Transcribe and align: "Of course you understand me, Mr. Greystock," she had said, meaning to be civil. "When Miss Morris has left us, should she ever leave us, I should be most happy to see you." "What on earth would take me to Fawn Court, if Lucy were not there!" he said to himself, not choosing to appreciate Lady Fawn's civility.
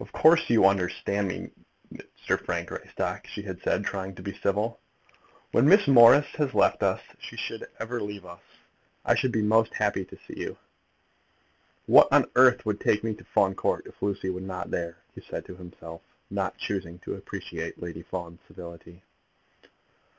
"Of 0.00 0.12
course 0.12 0.50
you 0.50 0.66
understand 0.66 1.28
me, 1.28 1.50
Mr. 1.90 2.66
Greystock," 2.66 3.26
she 3.26 3.40
had 3.40 3.58
said, 3.62 3.86
meaning 3.90 4.14
to 4.16 4.20
be 4.22 4.36
civil. 4.42 4.78
"When 5.52 5.66
Miss 5.66 5.88
Morris 5.88 6.26
has 6.36 6.52
left 6.52 6.82
us, 6.82 7.00
should 7.18 7.40
she 7.40 7.58
ever 7.78 8.02
leave 8.02 8.26
us, 8.26 8.42
I 9.02 9.14
should 9.14 9.32
be 9.32 9.40
most 9.40 9.72
happy 9.72 10.04
to 10.04 10.16
see 10.28 10.38
you." 10.38 10.58
"What 11.86 12.08
on 12.12 12.30
earth 12.36 12.66
would 12.66 12.80
take 12.82 13.02
me 13.02 13.14
to 13.14 13.24
Fawn 13.24 13.54
Court, 13.54 13.86
if 13.86 14.02
Lucy 14.02 14.28
were 14.28 14.42
not 14.42 14.70
there!" 14.70 14.98
he 15.14 15.22
said 15.22 15.46
to 15.46 15.56
himself, 15.56 16.02
not 16.30 16.58
choosing 16.58 16.98
to 16.98 17.14
appreciate 17.14 17.80
Lady 17.82 18.02
Fawn's 18.02 18.40
civility. 18.46 19.00